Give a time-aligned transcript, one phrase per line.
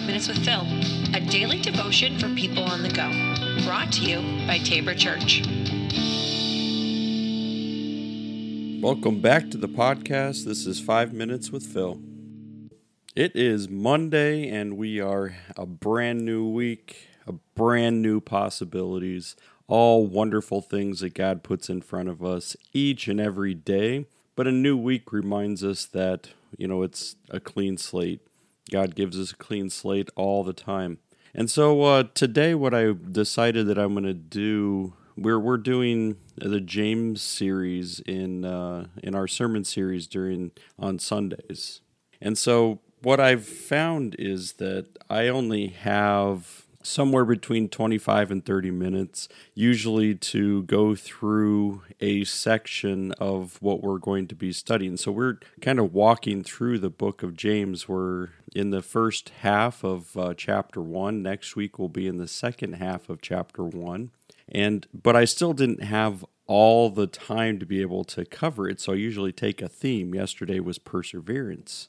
[0.00, 0.62] Five Minutes with Phil,
[1.14, 3.10] a daily devotion for people on the go.
[3.66, 5.42] Brought to you by Tabor Church.
[8.80, 10.46] Welcome back to the podcast.
[10.46, 12.00] This is Five Minutes with Phil.
[13.14, 19.36] It is Monday, and we are a brand new week, a brand new possibilities,
[19.68, 24.06] all wonderful things that God puts in front of us each and every day.
[24.34, 28.22] But a new week reminds us that, you know, it's a clean slate.
[28.70, 30.98] God gives us a clean slate all the time.
[31.34, 36.16] And so uh, today, what I decided that I'm going to do, we're we're doing
[36.36, 41.82] the James series in uh, in our sermon series during on Sundays.
[42.20, 48.70] And so what I've found is that I only have somewhere between 25 and 30
[48.70, 54.96] minutes, usually to go through a section of what we're going to be studying.
[54.96, 57.88] So we're kind of walking through the book of James.
[57.88, 61.22] We're in the first half of uh, chapter one.
[61.22, 64.10] Next week we'll be in the second half of chapter one.
[64.48, 68.80] And but I still didn't have all the time to be able to cover it.
[68.80, 70.14] So I usually take a theme.
[70.14, 71.86] Yesterday was perseverance.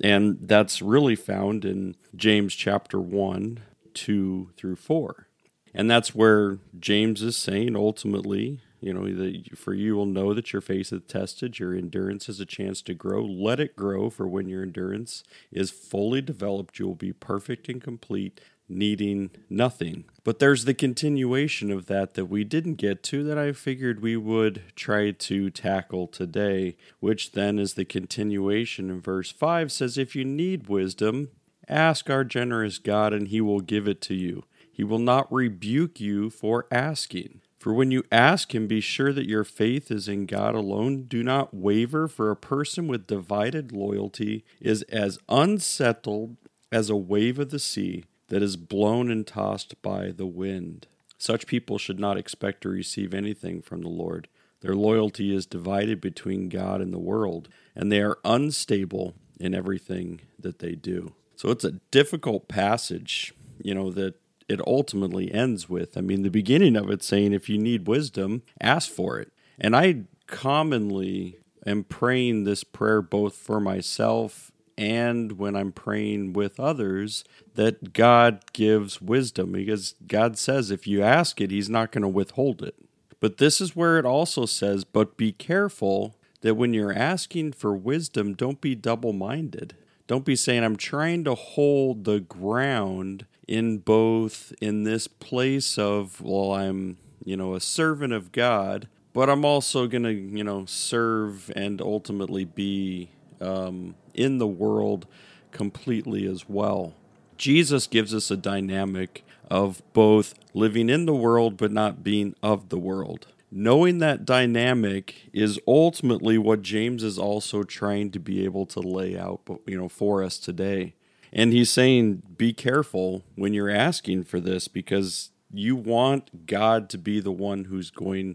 [0.00, 3.60] And that's really found in James chapter 1,
[3.94, 5.28] 2 through 4.
[5.74, 10.52] And that's where James is saying ultimately, you know, that for you will know that
[10.52, 13.24] your faith is tested, your endurance has a chance to grow.
[13.24, 17.82] Let it grow, for when your endurance is fully developed, you will be perfect and
[17.82, 20.04] complete, needing nothing.
[20.22, 24.16] But there's the continuation of that that we didn't get to that I figured we
[24.16, 30.14] would try to tackle today, which then is the continuation in verse 5 says, If
[30.14, 31.30] you need wisdom,
[31.68, 34.44] ask our generous God, and he will give it to you.
[34.70, 37.40] He will not rebuke you for asking.
[37.58, 41.04] For when you ask him, be sure that your faith is in God alone.
[41.04, 46.36] Do not waver, for a person with divided loyalty is as unsettled
[46.70, 50.88] as a wave of the sea that is blown and tossed by the wind.
[51.16, 54.28] Such people should not expect to receive anything from the Lord.
[54.60, 60.20] Their loyalty is divided between God and the world, and they are unstable in everything
[60.38, 61.14] that they do.
[61.36, 64.14] So it's a difficult passage, you know, that
[64.48, 65.96] it ultimately ends with.
[65.96, 69.32] I mean, the beginning of it saying, if you need wisdom, ask for it.
[69.58, 76.58] And I commonly am praying this prayer both for myself and when I'm praying with
[76.58, 77.24] others
[77.54, 82.08] that God gives wisdom because God says if you ask it, He's not going to
[82.08, 82.74] withhold it.
[83.20, 87.74] But this is where it also says, but be careful that when you're asking for
[87.74, 89.76] wisdom, don't be double minded.
[90.06, 96.20] Don't be saying, I'm trying to hold the ground in both in this place of,
[96.20, 100.66] well, I'm, you know, a servant of God, but I'm also going to, you know,
[100.66, 103.10] serve and ultimately be
[103.40, 105.06] um, in the world
[105.52, 106.94] completely as well.
[107.38, 112.68] Jesus gives us a dynamic of both living in the world but not being of
[112.68, 113.26] the world.
[113.56, 119.16] Knowing that dynamic is ultimately what James is also trying to be able to lay
[119.16, 120.92] out, you know, for us today.
[121.32, 126.98] And he's saying be careful when you're asking for this because you want God to
[126.98, 128.34] be the one who's going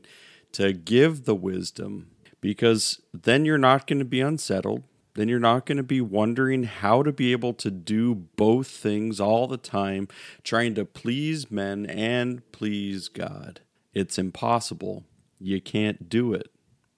[0.53, 4.83] to give the wisdom because then you're not going to be unsettled
[5.15, 9.19] then you're not going to be wondering how to be able to do both things
[9.19, 10.07] all the time,
[10.43, 13.59] trying to please men and please God.
[13.93, 15.05] It's impossible.
[15.39, 16.51] You can't do it.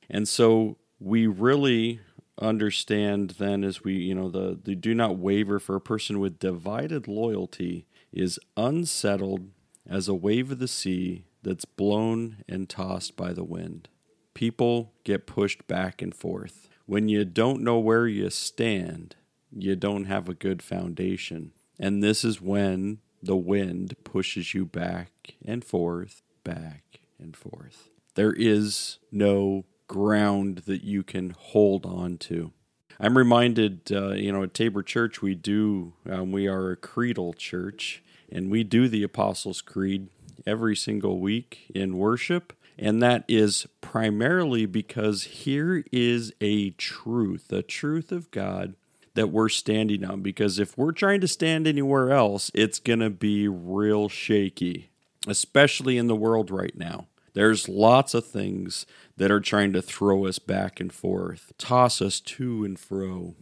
[0.10, 2.02] And so we really
[2.40, 6.40] understand then as we, you know, the, the do not waver for a person with
[6.40, 9.50] divided loyalty is unsettled
[9.88, 13.90] as a wave of the sea that's blown and tossed by the wind.
[14.34, 16.70] People get pushed back and forth.
[16.86, 19.16] When you don't know where you stand,
[19.52, 21.52] you don't have a good foundation.
[21.80, 27.90] And this is when the wind pushes you back and forth, back and forth.
[28.16, 32.52] There is no ground that you can hold on to.
[33.00, 37.34] I'm reminded, uh, you know, at Tabor Church, we do, um, we are a creedal
[37.34, 40.10] church, and we do the Apostles' Creed
[40.46, 42.54] every single week in worship.
[42.78, 48.76] And that is primarily because here is a truth, a truth of God
[49.14, 50.22] that we're standing on.
[50.22, 54.91] Because if we're trying to stand anywhere else, it's going to be real shaky,
[55.28, 57.08] especially in the world right now.
[57.34, 58.86] There's lots of things
[59.18, 63.36] that are trying to throw us back and forth, toss us to and fro.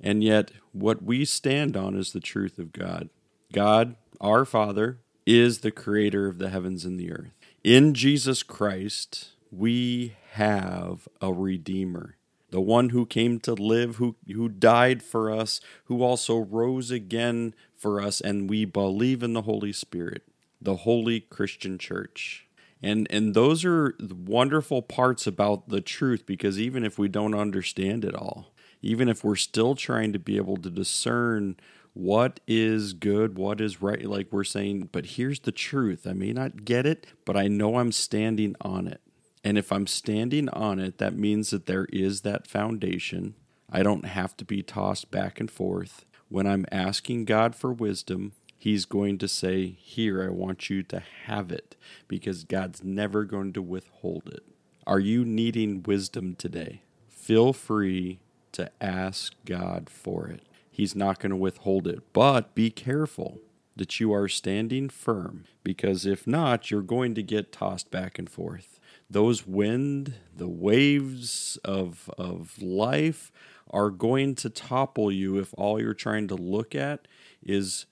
[0.00, 3.10] And yet, what we stand on is the truth of God.
[3.52, 7.32] God, our Father, is the creator of the heavens and the earth.
[7.64, 12.16] In Jesus Christ, we have a Redeemer.
[12.50, 17.54] the one who came to live, who, who died for us, who also rose again
[17.74, 20.22] for us, and we believe in the Holy Spirit,
[20.66, 22.48] the holy Christian church.
[22.82, 28.04] And, and those are wonderful parts about the truth because even if we don't understand
[28.04, 28.52] it all,
[28.82, 31.56] even if we're still trying to be able to discern
[31.94, 36.04] what is good, what is right, like we're saying, but here's the truth.
[36.04, 39.00] I may not get it, but I know I'm standing on it.
[39.44, 43.36] And if I'm standing on it, that means that there is that foundation.
[43.70, 46.04] I don't have to be tossed back and forth.
[46.28, 48.32] When I'm asking God for wisdom,
[48.66, 51.76] He's going to say, Here, I want you to have it,
[52.08, 54.42] because God's never going to withhold it.
[54.84, 56.82] Are you needing wisdom today?
[57.08, 58.18] Feel free
[58.50, 60.42] to ask God for it.
[60.68, 63.38] He's not going to withhold it, but be careful
[63.76, 68.28] that you are standing firm, because if not, you're going to get tossed back and
[68.28, 68.80] forth.
[69.08, 73.30] Those wind, the waves of, of life
[73.70, 77.06] are going to topple you if all you're trying to look at
[77.44, 77.86] is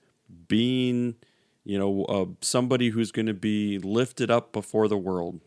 [0.47, 1.15] being,
[1.63, 5.39] you know, uh, somebody who's going to be lifted up before the world,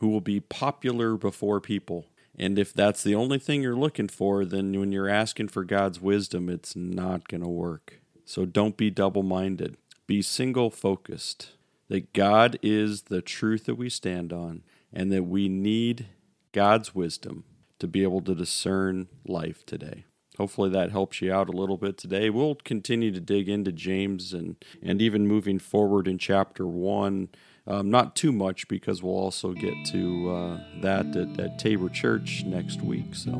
[0.00, 2.06] who will be popular before people.
[2.38, 6.00] And if that's the only thing you're looking for, then when you're asking for God's
[6.00, 8.00] wisdom, it's not going to work.
[8.24, 9.76] So don't be double minded.
[10.06, 11.52] Be single focused.
[11.88, 16.06] That God is the truth that we stand on, and that we need
[16.52, 17.44] God's wisdom
[17.78, 20.04] to be able to discern life today.
[20.38, 22.30] Hopefully that helps you out a little bit today.
[22.30, 27.28] We'll continue to dig into James and, and even moving forward in chapter 1
[27.68, 32.44] um, not too much because we'll also get to uh, that at, at, Tabor Church
[32.46, 33.14] next week.
[33.14, 33.32] So,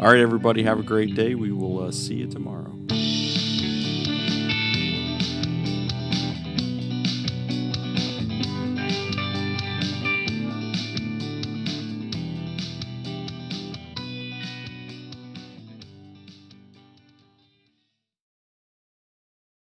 [0.00, 1.34] all right, everybody, have a great day.
[1.36, 2.72] We will uh, see you tomorrow.